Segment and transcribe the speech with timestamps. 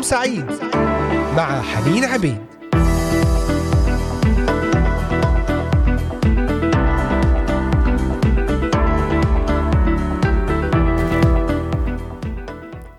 [0.00, 0.46] نهاركم سعيد
[1.36, 2.38] مع حنين عبيد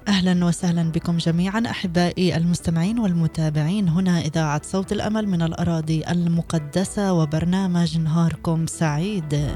[0.08, 7.98] أهلا وسهلا بكم جميعا أحبائي المستمعين والمتابعين هنا إذاعة صوت الأمل من الأراضي المقدسة وبرنامج
[7.98, 9.48] نهاركم سعيد.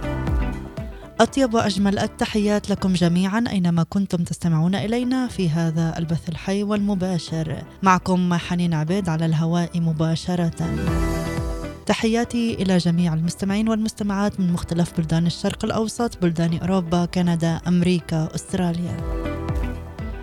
[1.19, 7.63] أطيب وأجمل التحيات لكم جميعا أينما كنتم تستمعون إلينا في هذا البث الحي والمباشر.
[7.83, 10.51] معكم حنين عبيد على الهواء مباشرة.
[11.85, 18.97] تحياتي إلى جميع المستمعين والمستمعات من مختلف بلدان الشرق الأوسط بلدان أوروبا كندا أمريكا أستراليا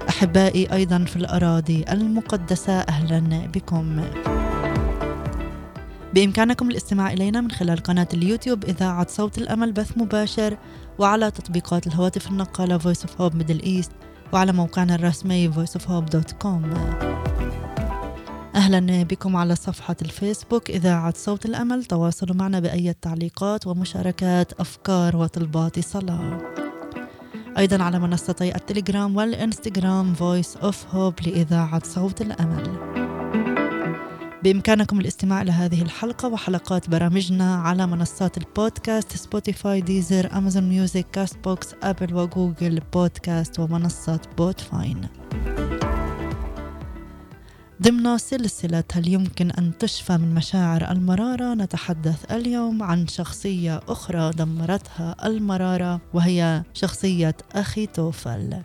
[0.09, 4.03] أحبائي أيضا في الأراضي المقدسة أهلا بكم
[6.15, 10.57] بإمكانكم الاستماع إلينا من خلال قناة اليوتيوب إذاعة صوت الأمل بث مباشر
[11.03, 13.91] وعلى تطبيقات الهواتف النقالة Voice of Hope Middle East
[14.33, 16.77] وعلى موقعنا الرسمي voiceofhope.com
[18.55, 21.85] أهلا بكم على صفحة الفيسبوك إذاعة صوت الأمل.
[21.85, 26.39] تواصلوا معنا بأي تعليقات ومشاركات أفكار وطلبات صلاة.
[27.59, 33.02] أيضا على منصتي التليجرام والإنستغرام Voice of Hope لإذاعة صوت الأمل.
[34.45, 41.39] بإمكانكم الاستماع إلى هذه الحلقة وحلقات برامجنا على منصات البودكاست Spotify Deezer Amazon Music Castbox
[41.45, 45.09] Apple و Google Podcast ومنصة Podbean
[47.83, 55.17] ضمن سلسلة هل يمكن أن تشفى من مشاعر المرارة نتحدث اليوم عن شخصية أخرى دمرتها
[55.25, 58.57] المرارة وهي شخصية أخي توفل.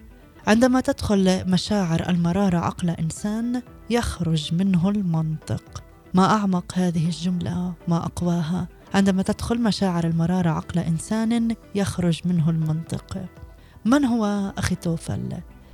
[0.47, 5.83] عندما تدخل مشاعر المرارة عقل إنسان يخرج منه المنطق.
[6.13, 8.67] ما أعمق هذه الجملة ما أقواها.
[8.93, 13.25] عندما تدخل مشاعر المرارة عقل إنسان يخرج منه المنطق.
[13.85, 15.29] من هو أخي توفل؟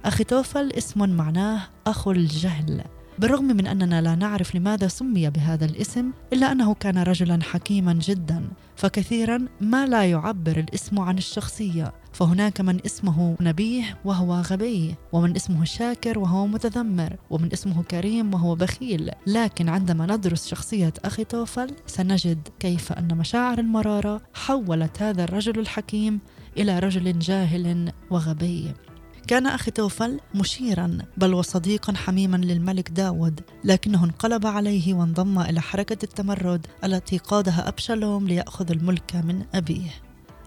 [0.05, 2.83] أخي توفل اسم معناه أخو الجهل.
[3.19, 8.43] بالرغم من أننا لا نعرف لماذا سمي بهذا الاسم إلا أنه كان رجلا حكيما جدا
[8.75, 11.93] فكثيرا ما لا يعبر الاسم عن الشخصية.
[12.13, 18.55] فهناك من اسمه نبيه وهو غبي ومن اسمه شاكر وهو متذمر ومن اسمه كريم وهو
[18.55, 19.11] بخيل.
[19.27, 26.19] لكن عندما ندرس شخصية أخي توفل سنجد كيف أن مشاعر المرارة حولت هذا الرجل الحكيم
[26.57, 28.73] إلى رجل جاهل وغبي.
[29.27, 35.97] كان أخي توفل مشيرا بل وصديقا حميما للملك داود لكنه انقلب عليه وانضم إلى حركة
[36.03, 39.89] التمرد التي قادها أبشالوم ليأخذ الملك من أبيه.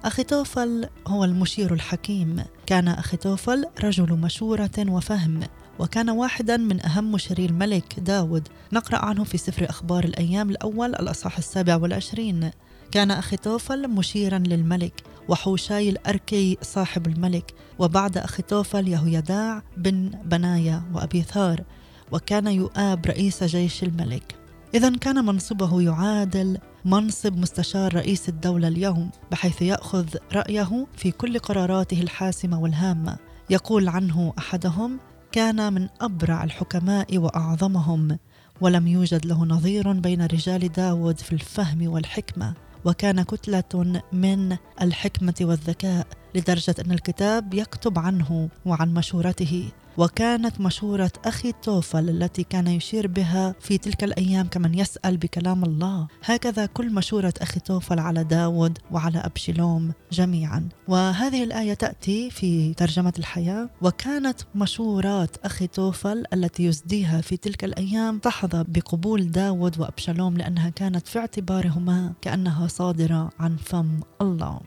[0.04, 2.44] أخي توفل هو المشير الحكيم.
[2.66, 5.40] كان أخي توفل رجل مشورة وفهم
[5.78, 8.48] وكان واحدا من أهم مشيري الملك داود.
[8.72, 12.50] نقرأ عنه في سفر أخبار الأيام الأول الأصحاح السابع والعشرين.
[12.96, 21.64] كان أخي توفل مشيرا للملك وحوشاي الأركي صاحب الملك وبعد أخيتوفل يهويداع بن بنايا وأبيثار
[22.12, 24.34] وكان يؤاب رئيس جيش الملك.
[24.74, 32.00] إذا كان منصبه يعادل منصب مستشار رئيس الدولة اليوم بحيث يأخذ رأيه في كل قراراته
[32.00, 33.16] الحاسمة والهامة.
[33.50, 34.98] يقول عنه أحدهم
[35.32, 38.18] كان من أبرع الحكماء وأعظمهم
[38.60, 42.65] ولم يوجد له نظير بين رجال داود في الفهم والحكمة.
[42.86, 49.68] وكان كتلة من الحكمة والذكاء لدرجة أن الكتاب يكتب عنه وعن مشورته.
[49.98, 56.08] وكانت مشورة أخي توفل التي كان يشير بها في تلك الأيام كمن يسأل بكلام الله.
[56.24, 60.68] هكذا كل مشورة أخي توفل على داود وعلى أبشلوم جميعا.
[60.88, 63.70] وهذه الآية تأتي في ترجمة الحياة.
[63.82, 71.08] وكانت مشورات أخي توفل التي يسديها في تلك الأيام تحظى بقبول داود وأبشلوم لأنها كانت
[71.08, 74.60] في اعتبارهما كأنها صادرة عن فم الله.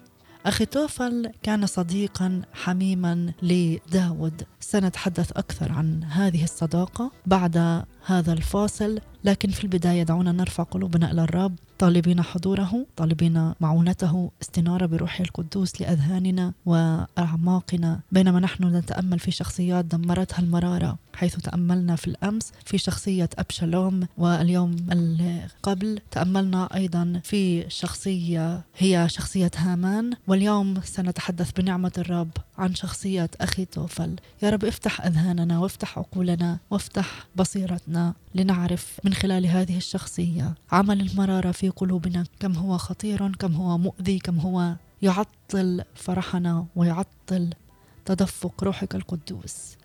[0.46, 4.44] أخي توفل كان صديقا حميما لداود.
[4.60, 11.24] سنتحدث أكثر عن هذه الصداقة بعد هذا الفاصل لكن في البداية دعونا نرفع قلوبنا إلى
[11.24, 18.00] الرب طالبين حضوره طالبين معونته استنارة بروحه القدوس لأذهاننا وأعماقنا.
[18.12, 24.76] بينما نحن نتأمل في شخصيات دمرتها المرارة حيث تأملنا في الأمس في شخصية أبشالوم واليوم
[25.64, 30.14] قبل تأملنا أيضا في شخصية هي شخصية هامان.
[30.28, 34.16] واليوم سنتحدث بنعمة الرب عن شخصية أخي توفل.
[34.44, 37.89] يا رب افتح أذهاننا وافتح عقولنا وافتح بصيرتنا.
[38.36, 42.26] لنعرف من خلال هذه الشخصية عمل المرارة في قلوبنا.
[42.40, 47.50] كم هو خطير كم هو مؤذي كم هو يعطل فرحنا ويعطل
[48.06, 49.78] تدفق روحك القدوس.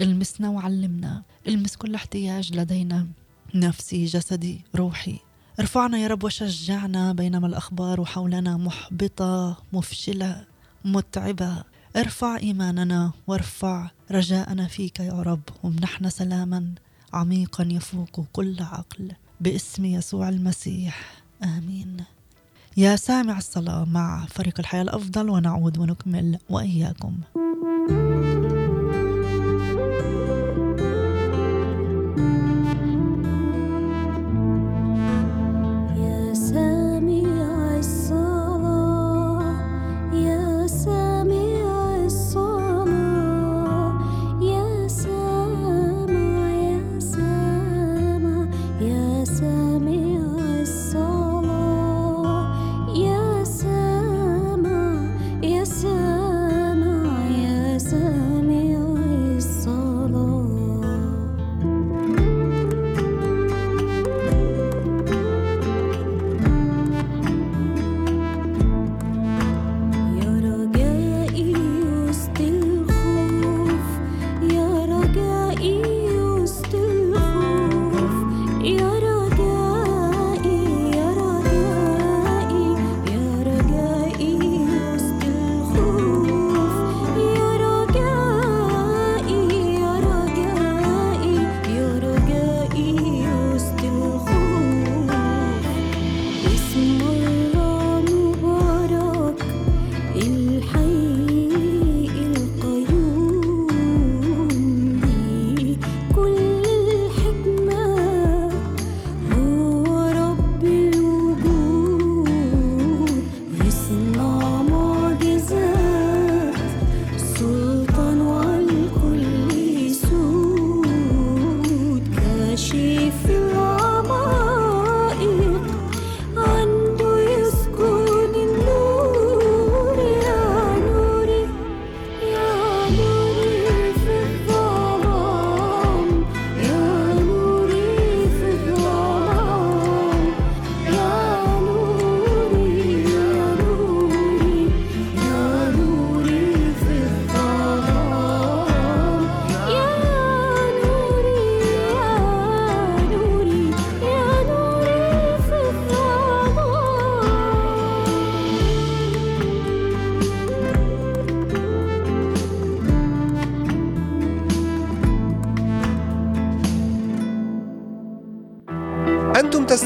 [0.00, 1.22] المسنا وعلمنا.
[1.48, 3.06] المس كل احتياج لدينا.
[3.54, 5.18] نفسي جسدي روحي.
[5.60, 10.44] ارفعنا يا رب وشجعنا بينما الأخبار حولنا محبطة مفشلة
[10.84, 11.64] متعبة.
[11.96, 15.40] ارفع إيماننا وارفع رجاءنا فيك يا رب.
[15.62, 16.74] وامنحنا سلاما
[17.12, 21.22] عميقا يفوق كل عقل باسم يسوع المسيح.
[21.44, 21.96] آمين.
[22.76, 27.18] يا سامع الصلاة مع فريق الحياة الأفضل ونعود ونكمل وإياكم.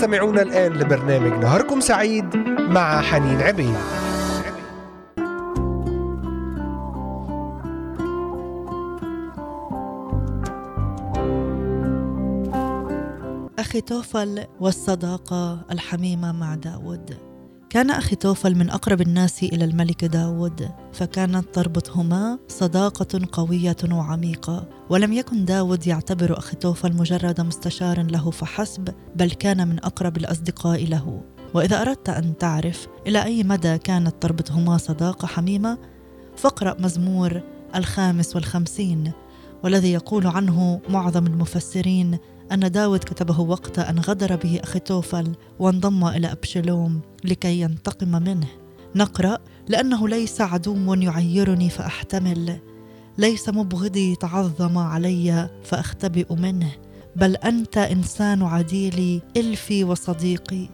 [0.07, 3.75] تستمعون الآن لبرنامج نهاركم سعيد مع حنين عبيد.
[13.59, 17.26] أخي توفل والصداقة الحميمة مع داود.
[17.71, 24.69] كان أخي توفل من أقرب الناس إلى الملك داود فكانت تربطهما صداقة قوية وعميقة.
[24.91, 30.85] ولم يكن داود يعتبر أخي توفل مجرد مستشار له فحسب بل كان من أقرب الأصدقاء
[30.85, 31.23] له.
[31.55, 35.79] وإذا أردت أن تعرف إلى أي مدى كانت تربطهما صداقة حميمة
[36.37, 37.41] فاقرأ مزمور
[37.75, 39.13] الخامس والخمسين
[39.65, 42.19] والذي يقول عنه معظم المفسرين
[42.53, 48.47] أن داود كتبه وقت أن غدر به أخي توفل وانضم إلى أبشلوم لكي ينتقم منه.
[48.95, 49.39] نقرأ
[49.69, 52.59] لأنه ليس عدو يعيرني فأحتمل.
[53.19, 56.73] ليس مبغضي تعظم علي فأختبئ منه.
[57.17, 60.69] بل أنت إنسان عديلي إلفي وصديقي.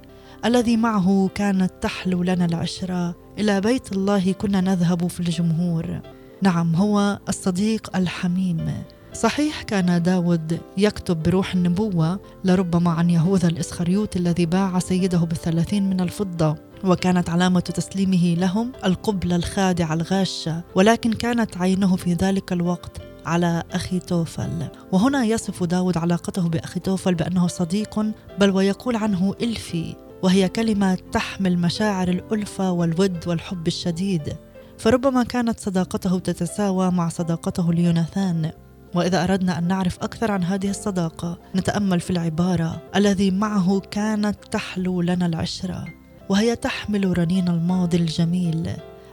[0.44, 3.14] الذي معه كانت تحلو لنا العشرة.
[3.38, 6.00] إلى بيت الله كنا نذهب في الجمهور.
[6.42, 8.72] نعم هو الصديق الحميم.
[9.14, 16.00] صحيح كان داود يكتب بروح النبوة لربما عن يهوذا الإسخريوت الذي باع سيده بالثلاثين من
[16.00, 23.62] الفضة وكانت علامة تسليمه لهم القبلة الخادعة الغاشة ولكن كانت عينه في ذلك الوقت على
[23.72, 24.68] أخي توفل.
[24.92, 28.00] وهنا يصف داود علاقته بأخي توفل بأنه صديق
[28.38, 34.36] بل ويقول عنه إلفي وهي كلمة تحمل مشاعر الألفة والود والحب الشديد.
[34.78, 38.50] فربما كانت صداقته تتساوى مع صداقته ليوناثان
[38.94, 45.02] وإذا أردنا أن نعرف أكثر عن هذه الصداقة نتأمل في العبارة الذي معه كانت تحلو
[45.02, 45.84] لنا العشرة
[46.28, 48.70] وهي تحمل رنين الماضي الجميل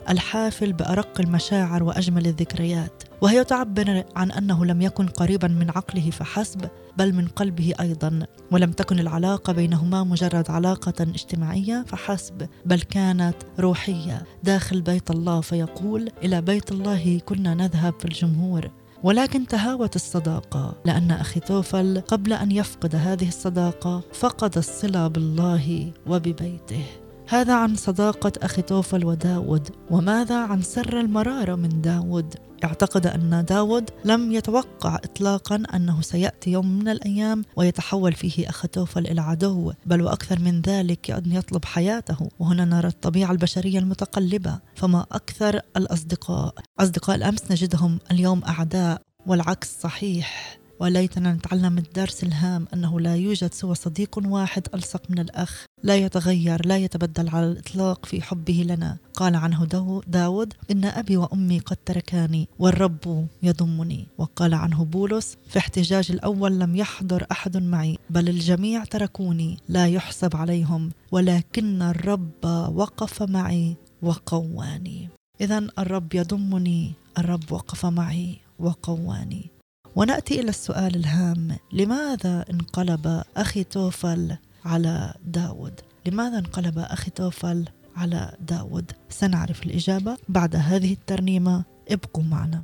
[0.10, 6.70] الحافل بأرق المشاعر وأجمل الذكريات وهي تعبر عن أنه لم يكن قريبا من عقله فحسب
[6.98, 14.24] بل من قلبه أيضا ولم تكن العلاقة بينهما مجرد علاقة اجتماعية فحسب بل كانت روحية
[14.44, 18.72] داخل بيت الله فيقول إلى بيت الله كنا نذهب في الجمهور.
[19.04, 26.86] ولكن تهاوت الصداقة لأن أخي توفل قبل أن يفقد هذه الصداقة فقد الصلة بالله وببيته.
[27.30, 33.90] هذا عن صداقة أخي توفل وداود وماذا عن سر المرارة من داود؟ اعتقد أن داود
[34.06, 40.40] لم يتوقع إطلاقا أنه سيأتي يوم من الأيام ويتحول فيه أخطوفل إلى عدو بل وأكثر
[40.40, 42.30] من ذلك أن يطلب حياته.
[42.40, 46.54] وهنا نرى الطبيعة البشرية المتقلبة فما أكثر الأصدقاء.
[46.80, 50.59] أصدقاء الأمس نجدهم اليوم أعداء والعكس صحيح.
[50.80, 55.66] وليتنا نتعلم الدرس الهام أنه لا يوجد سوى صديق واحد ألصق من الأخ.
[55.84, 58.98] لا يتغير لا يتبدل على الإطلاق في حبه لنا.
[59.14, 59.66] قال عنه
[60.08, 64.08] داود إن أبي وأمي قد تركاني والرب يضمني.
[64.18, 70.36] وقال عنه بولس في احتجاج الأول لم يحضر أحد معي بل الجميع تركوني لا يحسب
[70.36, 72.46] عليهم ولكن الرب
[72.76, 75.10] وقف معي وقواني.
[75.42, 79.59] إذا الرب يضمني الرب وقف معي وقواني.
[79.96, 81.58] ونأتي إلى السؤال الهام.
[81.74, 87.66] لماذا انقلب أخي توفل على داود؟ لماذا انقلب أخي توفل
[87.96, 91.64] على داود؟ سنعرف الإجابة بعد هذه الترنيمة.
[91.92, 92.64] ابقوا معنا.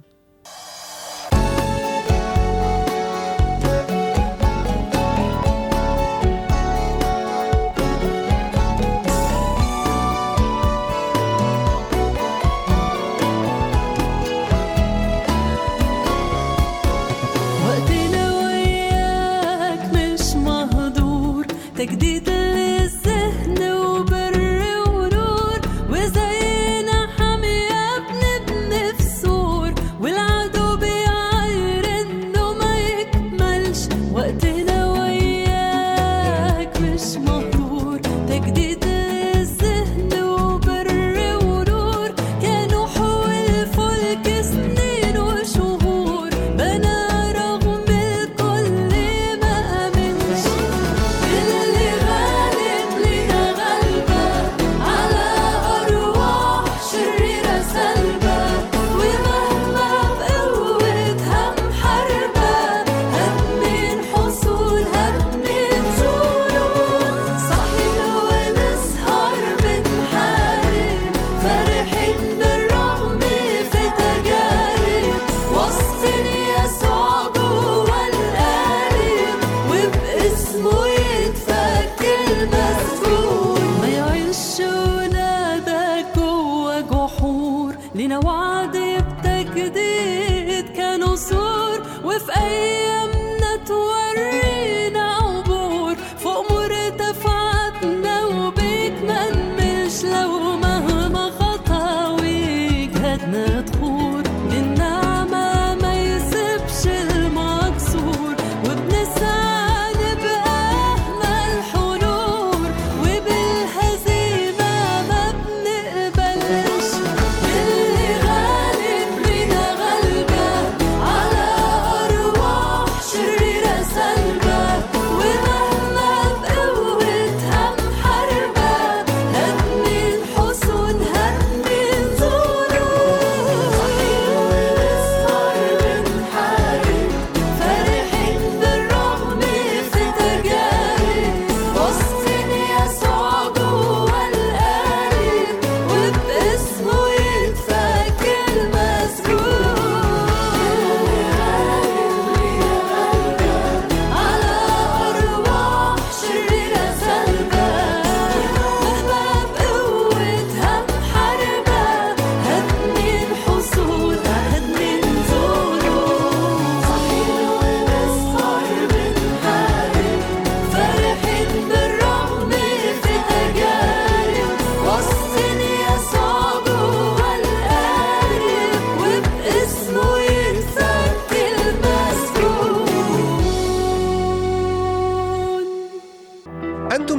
[103.48, 103.95] 的痛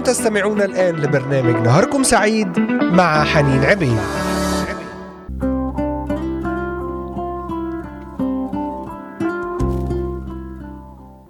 [0.07, 3.99] تستمعون الآن لبرنامج نهاركم سعيد مع حنين عبيد.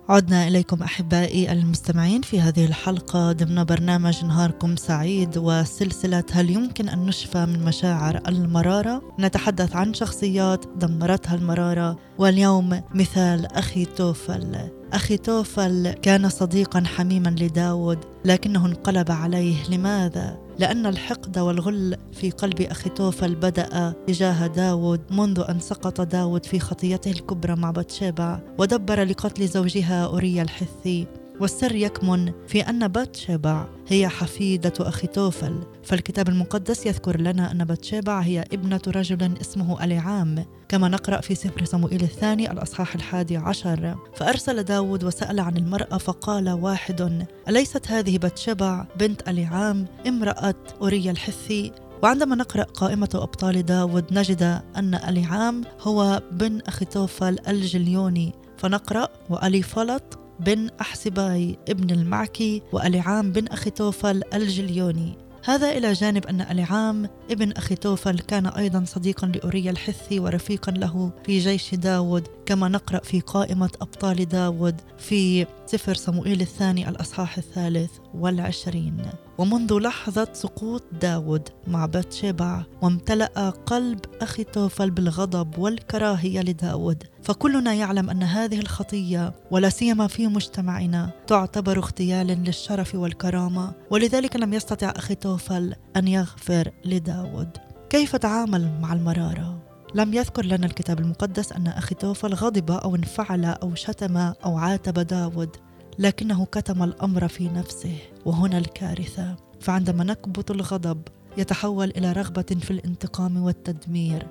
[0.08, 7.06] عدنا إليكم أحبائي المستمعين في هذه الحلقة ضمن برنامج نهاركم سعيد وسلسلة هل يمكن أن
[7.06, 11.98] نشفى من مشاعر المرارة؟ نتحدث عن شخصيات دمرتها المرارة.
[12.18, 14.56] واليوم مثال أخي توفل.
[14.92, 22.60] أخي توفل كان صديقا حميما لداود لكنه انقلب عليه لماذا؟ لأن الحقد والغل في قلب
[22.60, 29.04] أخي توفل بدأ تجاه داود منذ أن سقط داود في خطيته الكبرى مع بتشيبع ودبر
[29.04, 31.06] لقتل زوجها أوريا الحثي
[31.40, 35.60] والسر يكمن في أن باتشبع هي حفيدة أخي توفل.
[35.84, 41.64] فالكتاب المقدس يذكر لنا أن باتشبع هي ابنة رجل اسمه أليعام كما نقرأ في سفر
[41.64, 43.94] صموئيل الثاني الأصحاح الحادي عشر.
[44.14, 51.72] فأرسل داود وسأل عن المرأة فقال واحد أليست هذه باتشبع بنت أليعام امرأة أوريا الحثي؟
[52.02, 58.32] وعندما نقرأ قائمة أبطال داود نجد أن أليعام هو بن أخيتوفل الجليوني.
[58.56, 65.26] فنقرأ وألي فلط بن أحسباي ابن المعكي وأليعام بن أخيتوفل الجليوني.
[65.44, 71.38] هذا إلى جانب أن أليعام ابن أخيتوفل كان أيضا صديقا لأوريا الحثي ورفيقا له في
[71.38, 79.02] جيش داود كما نقرأ في قائمة أبطال داود في سفر صموئيل الثاني الأصحاح الثالث والعشرين.
[79.38, 87.04] ومنذ لحظة سقوط داود مع باتشبع وامتلأ قلب أخي توفل بالغضب والكراهية لداود.
[87.22, 94.54] فكلنا يعلم أن هذه الخطية ولا سيما في مجتمعنا تعتبر اغتيالا للشرف والكرامة ولذلك لم
[94.54, 97.50] يستطع أخي توفل أن يغفر لداود.
[97.90, 99.65] كيف تعامل مع المرارة؟
[99.96, 104.98] لم يذكر لنا الكتاب المقدس أن أخي توفل غضب أو انفعل أو شتم أو عاتب
[104.98, 105.56] داود
[105.98, 109.36] لكنه كتم الأمر في نفسه وهنا الكارثة.
[109.60, 111.02] فعندما نكبت الغضب
[111.36, 114.26] يتحول إلى رغبة في الانتقام والتدمير.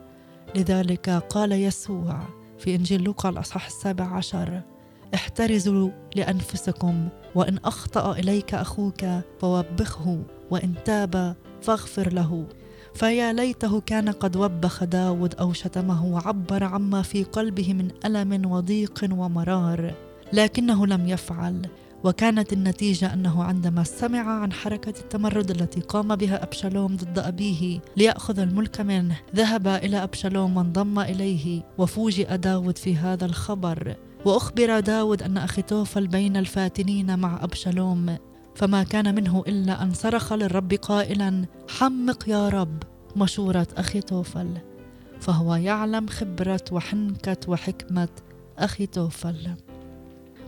[0.56, 2.20] لذلك قال يسوع
[2.60, 4.62] في إنجيل لوقا الأصحاح السابع عشر
[5.16, 9.06] احترزوا لأنفسكم وإن أخطأ إليك أخوك
[9.40, 12.46] فوبخه وإن تاب فاغفر له.
[12.96, 19.08] فيا ليته كان قد وبخ داود أو شتمه وعبر عما في قلبه من ألم وضيق
[19.12, 19.94] ومرار
[20.34, 21.68] لكنه لم يفعل
[22.04, 28.40] وكانت النتيجة أنه عندما سمع عن حركة التمرد التي قام بها أبشالوم ضد أبيه ليأخذ
[28.40, 35.38] الملك منه ذهب إلى أبشالوم وانضم إليه وفوجئ داود في هذا الخبر وأخبر داود أن
[35.38, 38.18] أخيتوفل بين الفاتنين مع أبشالوم.
[38.56, 42.84] فما كان منه إلا أن صرخ للرب قائلا حمق يا رب.
[43.16, 44.50] مشورة أخي توفل.
[45.20, 48.10] فهو يعلم خبرة وحنكة وحكمة
[48.58, 49.50] أخي توفل.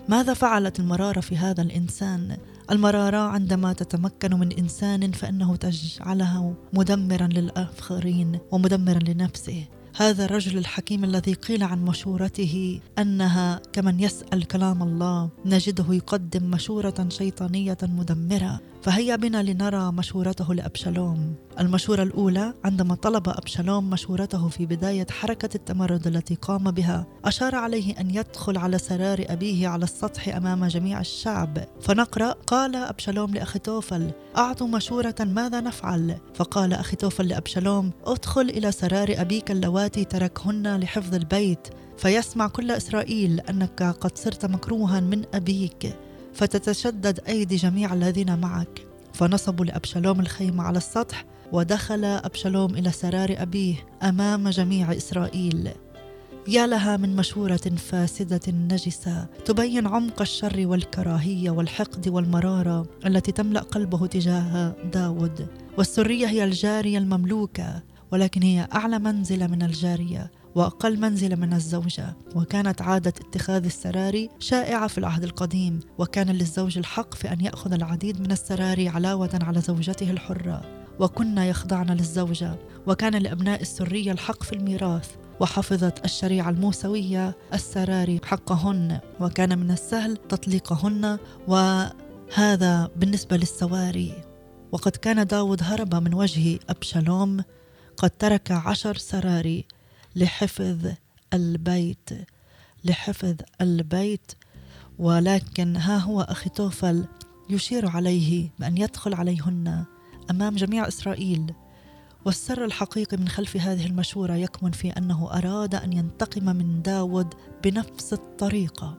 [0.09, 2.37] ماذا فعلت المرارة في هذا الإنسان؟
[2.71, 9.65] المرارة عندما تتمكن من إنسان فإنه تجعله مدمرا للآخرين ومدمرا لنفسه.
[9.99, 17.07] هذا الرجل الحكيم الذي قيل عن مشورته أنها كمن يسأل كلام الله نجده يقدم مشورة
[17.09, 18.59] شيطانية مدمرة.
[18.81, 21.35] فهيا بنا لنرى مشورته لأبشالوم.
[21.59, 27.99] المشورة الأولى عندما طلب أبشالوم مشورته في بداية حركة التمرد التي قام بها أشار عليه
[27.99, 31.57] أن يدخل على سرار أبيه على السطح أمام جميع الشعب.
[31.81, 39.51] فنقرأ قال أبشالوم لاخيتوفل أعطوا مشورة ماذا نفعل؟ فقال اخيتوفل لأبشالوم أدخل إلى سرار أبيك
[39.51, 41.67] اللواتي تركهن لحفظ البيت.
[41.97, 45.95] فيسمع كل إسرائيل أنك قد صرت مكروها من أبيك.
[46.37, 48.87] فتتشدد أيدي جميع الذين معك.
[49.13, 55.69] فنصبوا لأبشالوم الخيمة على السطح ودخل أبشالوم إلى سرار أبيه أمام جميع إسرائيل.
[56.47, 64.07] يا لها من مشورة فاسدة نجسة تبين عمق الشر والكراهية والحقد والمرارة التي تملأ قلبه
[64.07, 65.47] تجاه داود.
[65.77, 70.31] والسرية هي الجارية المملوكة ولكن هي أعلى منزلة من الجارية.
[70.57, 77.13] وأقل منزلة من الزوجة وكانت عادة اتخاذ السراري شائعة في العهد القديم وكان للزوج الحق
[77.13, 80.61] في أن يأخذ العديد من السراري علاوة على زوجته الحرة.
[80.99, 82.55] وكنا يخضعن للزوجة
[82.87, 91.17] وكان لأبناء السرية الحق في الميراث وحفظت الشريعة الموسوية السراري حقهن وكان من السهل تطليقهن
[91.47, 94.13] وهذا بالنسبة للسواري.
[94.71, 97.43] وقد كان داود هرب من وجه أبشالوم
[97.97, 99.65] قد ترك عشر سراري.
[100.17, 100.87] لحفظ
[101.33, 102.09] البيت
[102.85, 104.31] لحفظ البيت.
[104.99, 107.05] ولكن ها هو أخي توفل
[107.49, 109.85] يشير عليه بأن يدخل عليهن
[110.31, 111.53] أمام جميع إسرائيل.
[112.25, 118.13] والسر الحقيقي من خلف هذه المشورة يكمن في أنه أراد أن ينتقم من داود بنفس
[118.13, 118.97] الطريقة.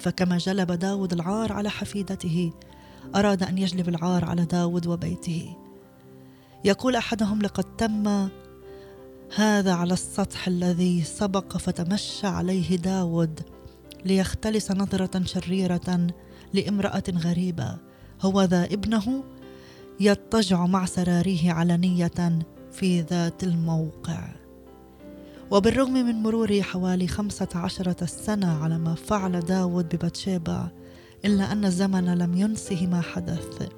[0.00, 2.52] فكما جلب داود العار على حفيدته
[3.14, 5.56] أراد أن يجلب العار على داود وبيته.
[6.64, 8.28] يقول أحدهم لقد تم
[9.34, 13.40] هذا على السطح الذي سبق فتمشى عليه داود
[14.04, 16.06] ليختلس نظرة شريرة
[16.52, 17.78] لامرأة غريبة.
[18.22, 19.24] هو ذا ابنه
[20.00, 22.38] يضطجع مع سراريه علنية
[22.72, 24.28] في ذات الموقع.
[25.50, 30.70] وبالرغم من مرور حوالي خمسة عشرة سنة على ما فعل داود ببتشيبة
[31.24, 33.68] إلا أن الزمن لم ينسه ما حدث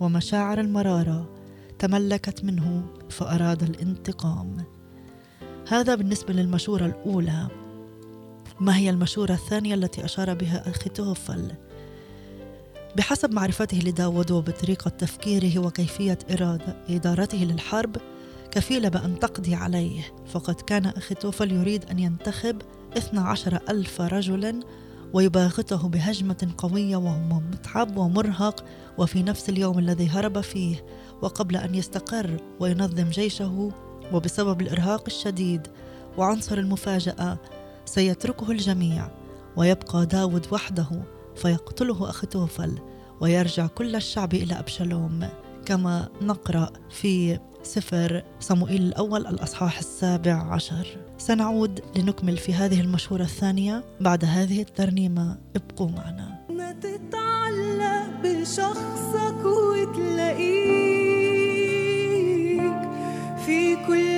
[0.00, 1.30] ومشاعر المرارة
[1.78, 4.77] تملكت منه فأراد الانتقام.
[5.68, 7.48] هذا بالنسبة للمشورة الأولى
[8.60, 11.52] ما هي المشورة الثانية التي أشار بها أخي توفل؟
[12.96, 17.96] بحسب معرفته لداود وبطريقة تفكيره وكيفية إرادة إدارته للحرب
[18.50, 22.62] كفيلة بأن تقضي عليه فقد كان أخيتوفل يريد أن ينتخب
[22.96, 24.64] 12 ألف رجل
[25.12, 28.64] ويباغته بهجمة قوية وهو متعب ومرهق
[28.98, 30.84] وفي نفس اليوم الذي هرب فيه
[31.22, 33.72] وقبل أن يستقر وينظم جيشه
[34.12, 35.66] وبسبب الإرهاق الشديد
[36.16, 37.38] وعنصر المفاجأة
[37.84, 39.10] سيتركه الجميع
[39.56, 40.88] ويبقى داود وحده
[41.36, 42.78] فيقتله أخيتوفل
[43.20, 45.28] ويرجع كل الشعب إلى أبشالوم
[45.66, 50.86] كما نقرأ في سفر صموئيل الأول الأصحاح السابع عشر.
[51.18, 55.38] سنعود لنكمل في هذه المشهورة الثانية بعد هذه الترنيمة.
[55.56, 56.46] ابقوا معنا.
[56.50, 60.67] ما تتعلق بشخصك وتلاقيك
[63.88, 64.17] في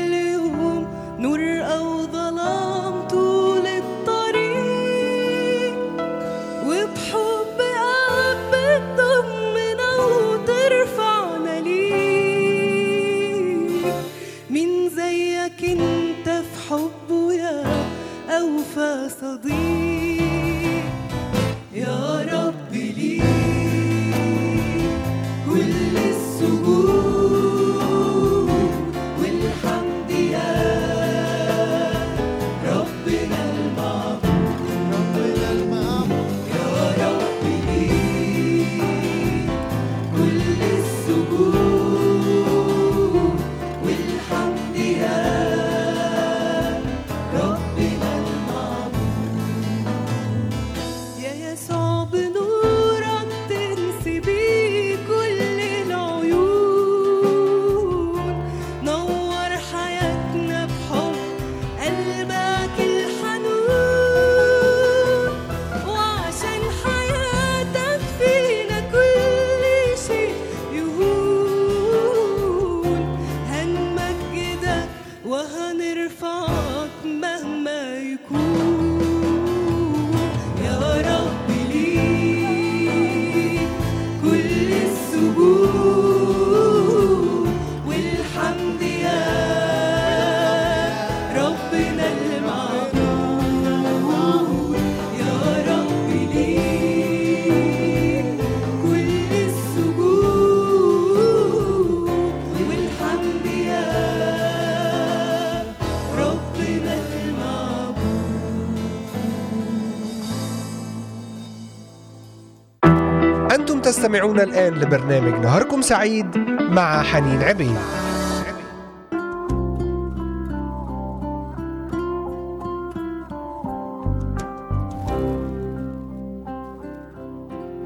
[114.11, 117.77] تستمعون الآن لبرنامج نهاركم سعيد مع حنين عبيد.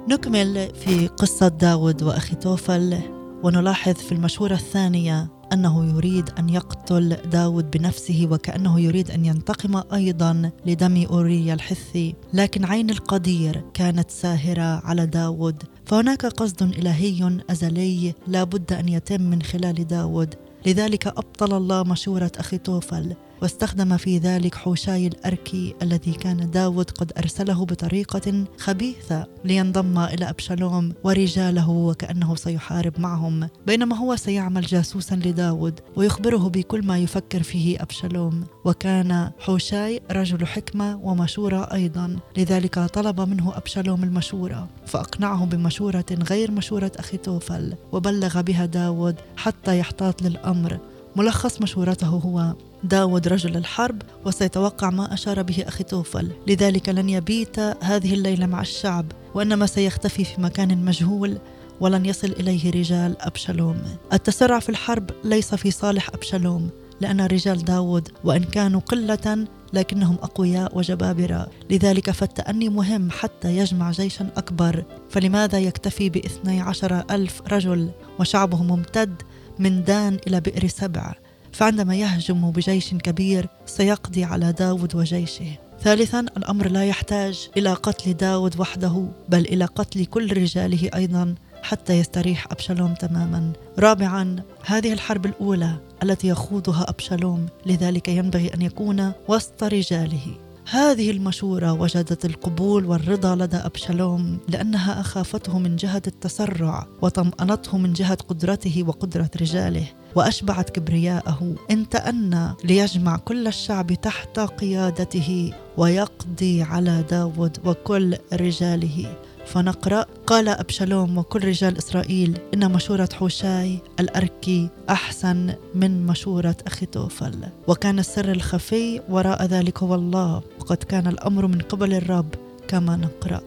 [0.08, 2.98] نكمل في قصة داود وأخي توفل
[3.42, 10.50] ونلاحظ في المشورة الثانية أنه يريد أن يقتل داود بنفسه وكأنه يريد أن ينتقم أيضا
[10.66, 12.14] لدم أوريا الحثي.
[12.32, 19.20] لكن عين القدير كانت ساهرة على داود فهناك قصد إلهي أزلي لا بد أن يتم
[19.20, 20.34] من خلال داود.
[20.66, 23.14] لذلك أبطل الله مشورة أخي توفل.
[23.42, 30.92] واستخدم في ذلك حوشاي الأركي الذي كان داود قد أرسله بطريقة خبيثة لينضم إلى أبشالوم
[31.04, 33.48] ورجاله وكأنه سيحارب معهم.
[33.66, 38.44] بينما هو سيعمل جاسوسا لداود ويخبره بكل ما يفكر فيه أبشالوم.
[38.64, 44.68] وكان حوشاي رجل حكمة ومشورة أيضا لذلك طلب منه أبشالوم المشورة.
[44.86, 50.78] فأقنعه بمشورة غير مشورة أخي توفل وبلغ بها داود حتى يحتاط للأمر.
[51.16, 56.30] ملخص مشورته هو داود رجل الحرب وسيتوقع ما أشار به أخي توفل.
[56.46, 61.38] لذلك لن يبيت هذه الليلة مع الشعب وإنما سيختفي في مكان مجهول
[61.80, 66.70] ولن يصل إليه رجال أبشالوم التسرع في الحرب ليس في صالح أبشالوم
[67.00, 71.46] لأن رجال داود وإن كانوا قلة لكنهم أقوياء وجبابرة.
[71.70, 74.84] لذلك فالتأني مهم حتى يجمع جيشا أكبر.
[75.10, 79.22] فلماذا يكتفي باثني عشر ألف رجل؟ وشعبه ممتد
[79.58, 81.14] من دان إلى بئر سبع.
[81.54, 85.58] فعندما يهجم بجيش كبير سيقضي على داود وجيشه.
[85.80, 91.92] ثالثا الأمر لا يحتاج إلى قتل داود وحده بل إلى قتل كل رجاله أيضا حتى
[91.92, 93.52] يستريح أبشالوم تماما.
[93.78, 100.26] رابعا هذه الحرب الأولى التي يخوضها أبشالوم لذلك ينبغي أن يكون وسط رجاله.
[100.70, 108.18] هذه المشورة وجدت القبول والرضا لدى أبشالوم لأنها أخافته من جهة التسرع وطمأنته من جهة
[108.28, 109.86] قدرته وقدرة رجاله.
[110.14, 111.54] وأشبعت كبرياءه.
[111.70, 119.16] إن تأنى ليجمع كل الشعب تحت قيادته ويقضي على داود وكل رجاله.
[119.46, 127.34] فنقرأ قال أبشالوم وكل رجال إسرائيل إن مشورة حوشاي الأركي أحسن من مشورة أخي توفل.
[127.68, 132.34] وكان السر الخفي وراء ذلك هو الله وقد كان الأمر من قبل الرب
[132.68, 133.40] كما نقرأ.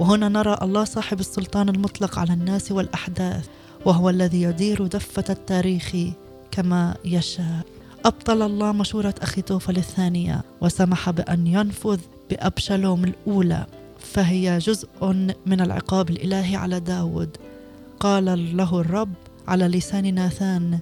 [0.00, 3.48] وهنا نرى الله صاحب السلطان المطلق على الناس والأحداث.
[3.84, 5.96] وهو الذي يدير دفة التاريخ
[6.50, 7.64] كما يشاء.
[8.04, 13.66] أبطل الله مشورة أخي توفل الثانية وسمح بأن ينفذ بأبشالوم الأولى
[13.98, 14.88] فهي جزء
[15.46, 17.36] من العقاب الإلهي على داود.
[18.00, 19.14] قال له الرب
[19.48, 20.78] على لسان ناثان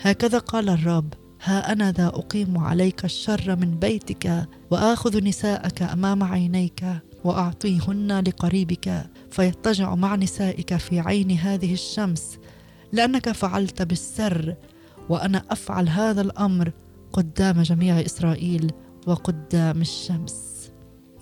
[0.00, 6.84] هكذا قال الرب ها أنا ذا أقيم عليك الشر من بيتك وآخذ نساءك أمام عينيك
[7.24, 12.38] وأعطيهن لقريبك فيضطجع مع نسائك في عين هذه الشمس
[12.92, 14.54] لأنك فعلت بالسر
[15.08, 16.72] وأنا أفعل هذا الأمر
[17.12, 18.72] قدام جميع إسرائيل
[19.06, 20.70] وقدام الشمس.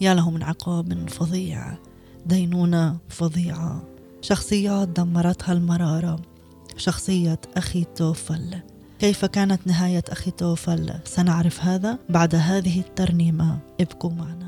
[0.01, 1.79] يا له من عقاب فظيع
[2.27, 3.83] دينونة فظيعة
[4.21, 6.23] شخصيات دمرتها المرارة
[6.77, 8.61] شخصية أخي توفل.
[8.99, 13.59] كيف كانت نهاية أخي توفل؟ سنعرف هذا بعد هذه الترنيمة.
[13.81, 14.46] ابقوا معنا.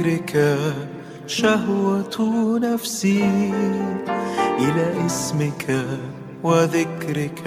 [0.00, 0.58] وذكرك
[1.26, 3.24] شهوة نفسي
[4.58, 5.84] إلى اسمك
[6.42, 7.42] وذكرك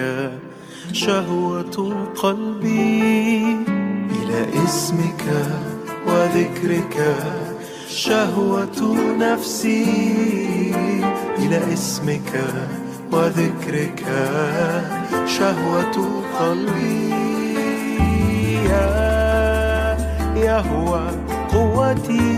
[0.91, 3.57] شهوة قلبي
[4.11, 5.23] إلى اسمك
[6.07, 7.15] وذكرك
[7.89, 9.85] شهوة نفسي
[11.37, 12.31] إلى اسمك
[13.11, 14.03] وذكرك
[15.25, 17.09] شهوة قلبي
[18.69, 19.97] يا
[20.35, 22.33] يهوى قوتي.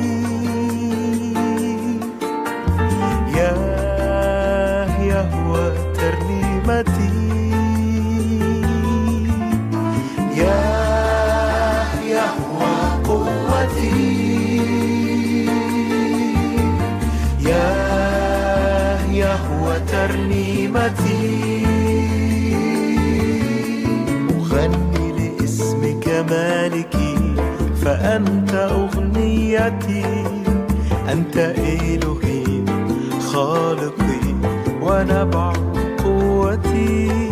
[3.38, 3.54] يا
[5.12, 5.65] يهوى
[5.97, 7.13] ترنيمتي.
[10.41, 10.62] يا
[12.13, 12.75] يهوى
[13.08, 14.01] قوتي.
[17.49, 17.69] يا
[19.12, 21.25] يهوى ترنيمتي.
[24.36, 27.15] أغني لاسمك مالكي
[27.82, 28.44] فأنت
[29.58, 30.06] أغنيتي
[31.12, 32.63] أنت إلهي
[33.32, 34.36] خالقي
[34.82, 35.54] ونبع
[36.04, 37.25] قوتي.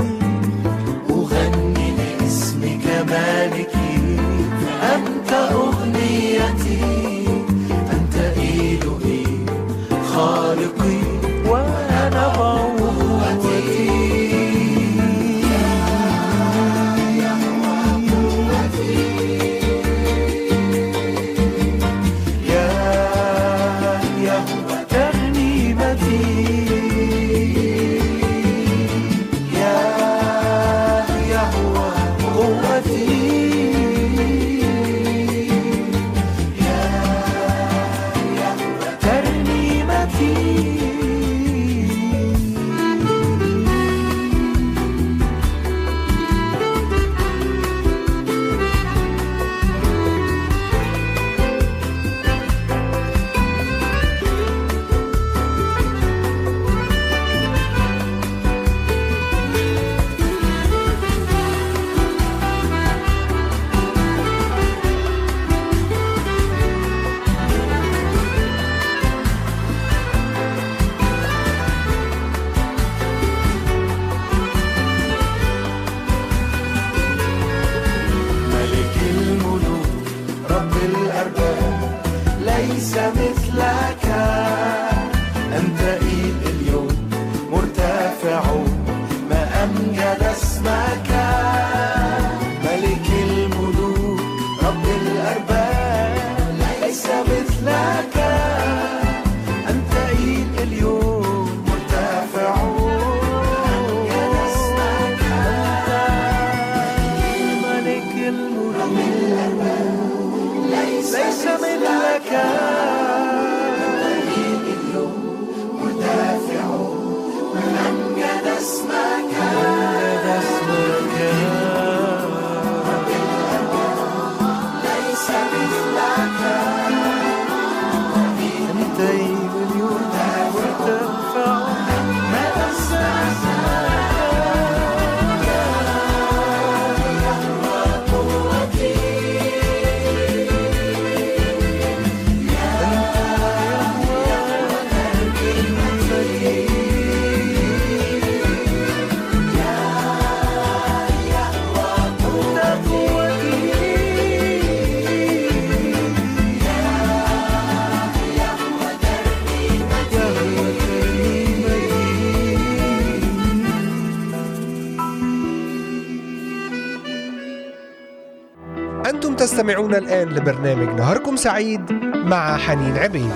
[169.94, 173.32] تستمعون الآن لبرنامج نهاركم سعيد مع حنين عبيد.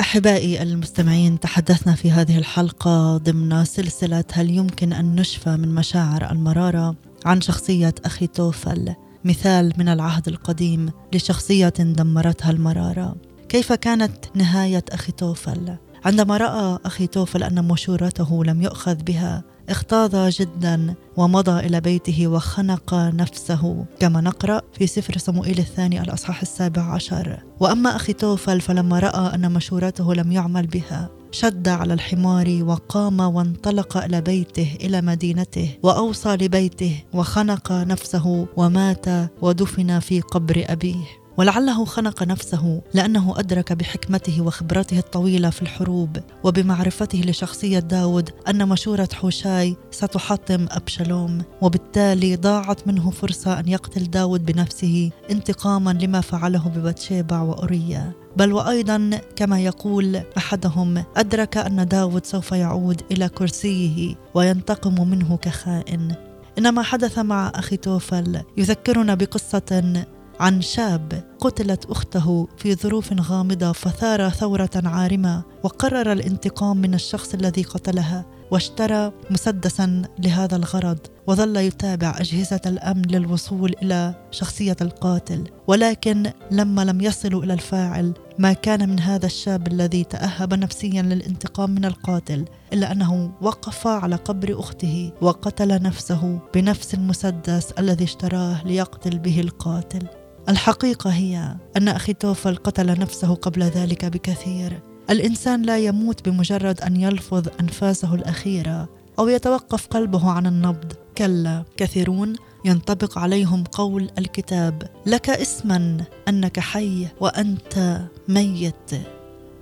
[0.00, 6.94] أحبائي المستمعين تحدثنا في هذه الحلقة ضمن سلسلة هل يمكن أن نشفى من مشاعر المرارة
[7.24, 13.16] عن شخصية أخي توفل؟ مثال من العهد القديم لشخصية دمرتها المرارة.
[13.48, 20.16] كيف كانت نهاية أخي توفل؟ عندما رأى أخي توفل أن مشورته لم يؤخذ بها اختاض
[20.16, 23.84] جدا ومضى إلى بيته وخنق نفسه.
[24.00, 27.42] كما نقرأ في سفر صموئيل الثاني الأصحاح السابع عشر.
[27.60, 33.96] وأما أخي توفل فلما رأى أن مشورته لم يعمل بها شد على الحمار وقام وانطلق
[33.96, 39.06] إلى بيته إلى مدينته وأوصى لبيته وخنق نفسه ومات
[39.42, 41.04] ودفن في قبر أبيه.
[41.38, 49.08] ولعله خنق نفسه لأنه أدرك بحكمته وخبرته الطويلة في الحروب وبمعرفته لشخصية داود أن مشورة
[49.12, 57.40] حوشاي ستحطم أبشالوم وبالتالي ضاعت منه فرصة أن يقتل داود بنفسه انتقاما لما فعله ببتشيبع
[57.40, 58.12] وأوريا.
[58.36, 66.14] بل وأيضا كما يقول أحدهم أدرك أن داود سوف يعود إلى كرسيه وينتقم منه كخائن.
[66.58, 70.04] إن ما حدث مع أخي توفل يذكرنا بقصة
[70.40, 77.62] عن شاب قتلت أخته في ظروف غامضة فثار ثورة عارمة وقرر الانتقام من الشخص الذي
[77.62, 85.44] قتلها واشترى مسدسا لهذا الغرض وظل يتابع أجهزة الأمن للوصول إلى شخصية القاتل.
[85.66, 91.70] ولكن لما لم يصلوا إلى الفاعل ما كان من هذا الشاب الذي تأهب نفسيا للانتقام
[91.70, 99.18] من القاتل إلا أنه وقف على قبر أخته وقتل نفسه بنفس المسدس الذي اشتراه ليقتل
[99.18, 100.17] به القاتل.
[100.48, 104.80] الحقيقة هي أن أخي توفل قتل نفسه قبل ذلك بكثير.
[105.10, 110.92] الإنسان لا يموت بمجرد أن يلفظ أنفاسه الأخيرة أو يتوقف قلبه عن النبض.
[111.18, 112.32] كلا كثيرون
[112.64, 114.82] ينطبق عليهم قول الكتاب.
[115.06, 118.90] لك اسما أنك حي وأنت ميت.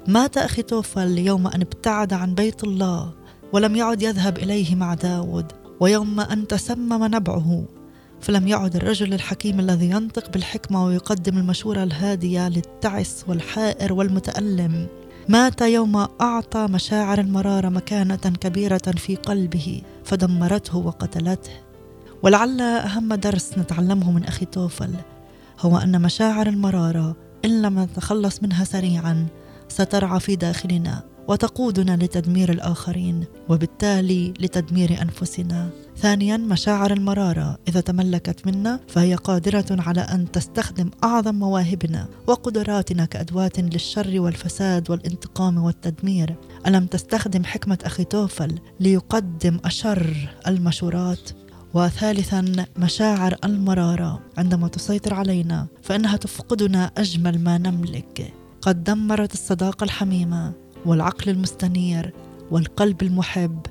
[0.09, 3.13] مات أخي توفل يوم أن ابتعد عن بيت الله
[3.53, 7.65] ولم يعد يذهب إليه مع داود ويوم أن تسمم نبعه.
[8.27, 14.87] فلم يعد الرجل الحكيم الذي ينطق بالحكمة ويقدم المشورة الهادية للتعس والحائر والمتألم.
[15.29, 21.51] مات يوم أعطى مشاعر المراره مكانة كبيرة في قلبه فدمرته وقتلته.
[22.23, 24.95] ولعل أهم درس نتعلمه من أخي توفل
[25.61, 29.27] هو أن مشاعر المراره إن لم نتخلص منها سريعا
[29.69, 31.03] سترعى في داخلنا.
[31.29, 35.71] وتقودنا لتدمير الآخرين وبالتالي لتدمير أنفسنا.
[35.97, 37.59] ثانيا مشاعر المرارة.
[37.69, 45.59] إذا تملكت منا فهي قادرة على أن تستخدم أعظم مواهبنا وقدراتنا كادواه للشر والفساد والانتقام
[45.59, 46.35] والتدمير.
[46.67, 51.31] ألم تستخدم حكمة أخي توفل ليقدم أشر المشورات؟
[51.75, 54.23] وثالثا مشاعر المرارة.
[54.39, 58.33] عندما تسيطر علينا فإنها تفقدنا أجمل ما نملك.
[58.61, 60.66] قد دمرت الصداقة الحميمة.
[60.87, 62.13] والعقل المستنير
[62.51, 63.67] والقلب المحب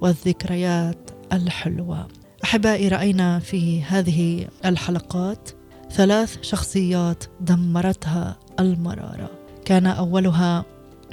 [0.00, 2.08] والذكريات الحلوة.
[2.44, 5.50] أحبائي رأينا في هذه الحلقات
[5.90, 9.30] ثلاث شخصيات دمرتها المرارة.
[9.64, 10.64] كان أولها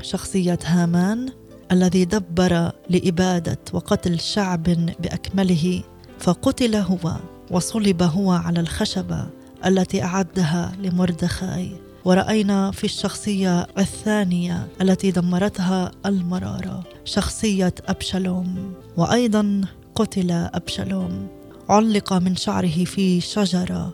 [0.02, 1.30] شخصية هامان
[1.72, 4.64] الذي دبر لإبادة وقتل شعب
[5.00, 5.84] بأكمله
[6.20, 7.16] فقتل هو
[7.52, 9.28] وصلب هو على الخشبة
[9.66, 18.74] التي أعدها لمردخاي ورأينا في الشخصية الثانية التي دمرتها المرارة شخصية أبشالوم.
[18.98, 19.62] وأيضا
[19.96, 21.28] قتل أبشالوم.
[21.70, 23.94] علق من شعره في شجرة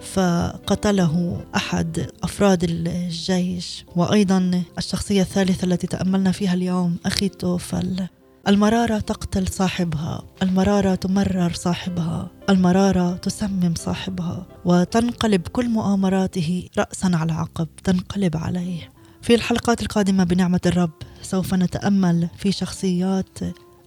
[0.00, 3.84] فقتله أحد أفراد الجيش.
[3.96, 8.06] وأيضا الشخصية الثالثة التي تأملنا فيها اليوم أخي توفل.
[8.48, 17.68] المرارة تقتل صاحبها المرارة تمرر صاحبها المرارة تسمم صاحبها وتنقلب كل مؤامراته راسا على عقب
[17.84, 18.90] تنقلب عليه.
[19.22, 20.92] في الحلقات القادمة بنعمة الرب
[21.22, 23.38] سوف نتأمل في شخصيات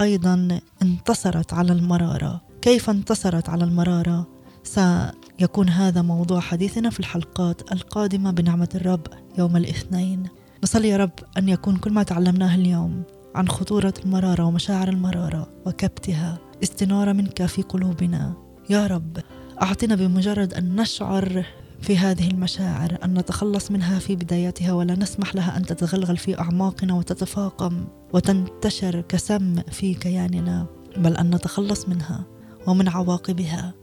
[0.01, 2.41] أيضا انتصرت على المرارة.
[2.61, 4.27] كيف انتصرت على المرارة؟
[4.63, 10.23] سيكون هذا موضوع حديثنا في الحلقات القادمة بنعمة الرب يوم الاثنين.
[10.63, 13.03] نصلي يا رب أن يكون كل ما تعلمناه اليوم
[13.37, 18.33] عن خطورة المرارة ومشاعر المرارة وكبتها استنارة منك في قلوبنا.
[18.69, 19.17] يا رب
[19.61, 21.45] أعطنا بمجرد أن نشعر
[21.81, 26.93] في هذه المشاعر أن نتخلص منها في بدايتها ولا نسمح لها أن تتغلغل في أعماقنا
[26.93, 30.65] وتتفاقم وتنتشر كسم في كياننا
[30.97, 32.23] بل أن نتخلص منها
[32.67, 33.73] ومن عواقبها.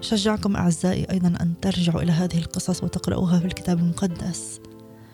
[0.00, 4.60] شجعكم أعزائي أيضا أن ترجعوا إلى هذه القصص وتقرأوها في الكتاب المقدس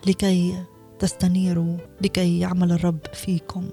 [0.06, 0.54] لكي
[1.00, 3.68] تستنيروا لكي يعمل الرب فيكم.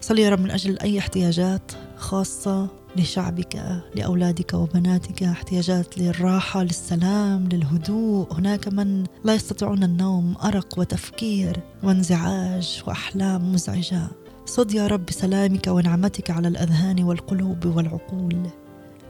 [0.00, 8.34] صلي يا رب من أجل أي احتياجات خاصة لشعبك لأولادك وبناتك احتياجات للراحة للسلام للهدوء.
[8.34, 14.08] هناك من لا يستطيعون النوم أرق وتفكير وانزعاج وأحلام مزعجة.
[14.46, 18.50] صد يا رب بسلامك ونعمتك على الأذهان والقلوب والعقول.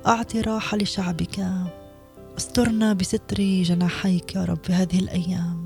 [0.07, 1.47] أعطي راحة لشعبك.
[2.39, 5.66] استرنا بستر جناحيك يا رب هذه الأيام.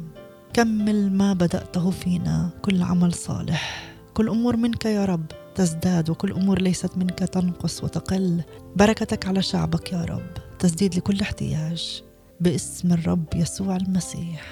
[0.53, 3.93] كمل ما بدأته فينا كل عمل صالح.
[4.15, 8.43] كل أمور منك يا رب تزداد وكل أمور ليست منك تنقص وتقل.
[8.77, 12.03] بركتك على شعبك يا رب تسديد لكل احتياج.
[12.41, 14.45] باسم الرب يسوع المسيح.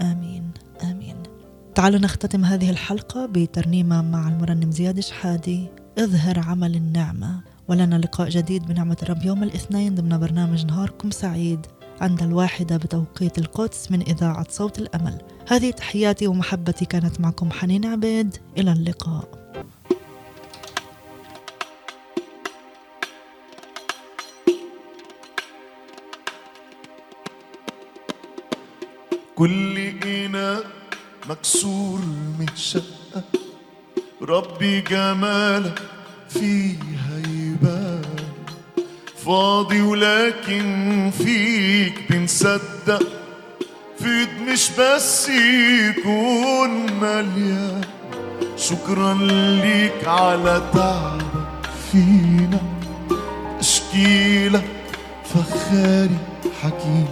[0.00, 0.50] آمين
[0.82, 1.16] آمين.
[1.74, 5.66] تعالوا نختتم هذه الحلقة بترنيمة مع المرنم زياد شحادي.
[5.98, 11.66] اظهر عمل النعمة ولنا لقاء جديد بنعمة الرب يوم الاثنين ضمن برنامج نهاركم سعيد.
[12.02, 15.18] عند الواحدة بتوقيت القدس من إذاعة صوت الأمل.
[15.48, 18.36] هذه تحياتي ومحبتي كانت معكم حنين عبيد.
[18.58, 19.42] إلى اللقاء.
[29.34, 30.64] كل إناء
[31.28, 32.00] مكسور
[32.40, 33.24] متشقق
[34.22, 35.82] ربي جمالك
[36.28, 37.11] فيها.
[39.26, 43.02] فاضي ولكن فيك بنصدق.
[43.98, 46.70] فيض مش بس يكون
[47.00, 47.80] مليان.
[48.56, 52.60] شكرا ليك على تعبك فينا.
[53.58, 54.64] اشكيلك
[55.24, 56.18] فخاري
[56.62, 57.08] حكيم.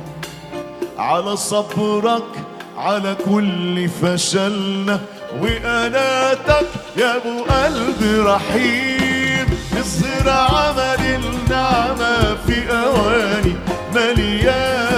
[0.99, 2.45] على صبرك
[2.77, 5.01] على كل فشلنا.
[5.41, 9.00] وأناتك يا أبو قلب رحيم.
[9.81, 13.55] اظهر عمل النعمة في أواني
[13.95, 14.90] مليانة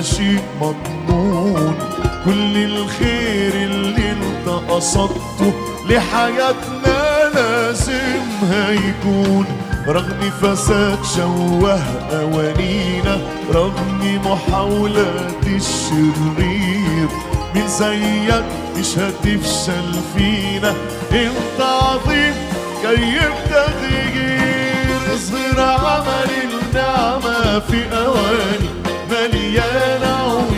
[0.00, 1.74] شيء مضمون.
[2.24, 5.52] كل الخير اللي انت قصدته
[5.88, 9.46] لحياتنا لازم هيكون.
[9.88, 11.80] رغم فساد شوه
[12.10, 13.18] قوانينا
[13.54, 17.08] رغم محاولات الشرير.
[17.54, 18.44] من زيك
[18.78, 20.74] مش هتفشل فينا.
[21.12, 22.34] انت عظيم
[22.82, 28.77] جاي بتغيير اظهر عمل النعمة في أواني.
[29.17, 30.15] مليانة
[30.51, 30.56] عيون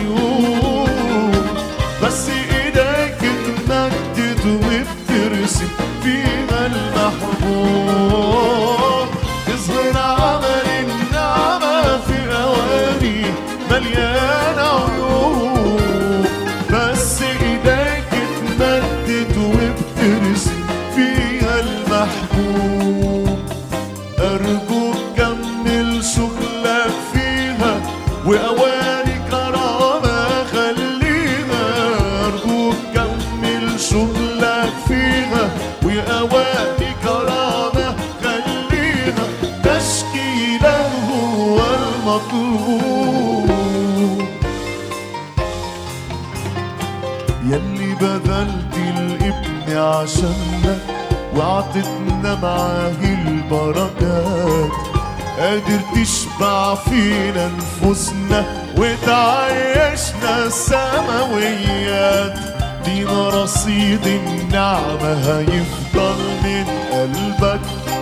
[50.01, 50.77] عشاننا
[51.35, 54.71] وعطتنا معاه البركات.
[55.39, 58.45] قادر تشبع فينا نفوسنا
[58.77, 62.39] وتعيشنا السماويات
[62.87, 67.61] لينا رصيد النعمة هيفضل من قلبك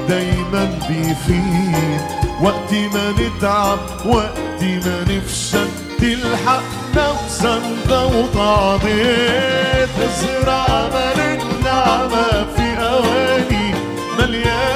[0.09, 2.01] دايما بيفيد.
[2.41, 5.67] وقت ما نتعب وقت ما نفشل
[5.99, 11.48] تلحقنا بسندة وتعضيد تظهر عمل النعمة
[12.55, 13.73] في أواني
[14.19, 14.68] مليانة